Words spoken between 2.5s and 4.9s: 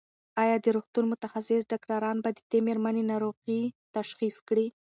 دې مېرمنې ناروغي تشخیص کړي؟